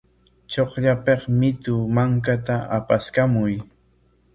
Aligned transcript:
Chukllapik 0.51 1.21
mitu 1.39 1.75
mankata 1.95 2.55
apaskamuy. 2.77 3.53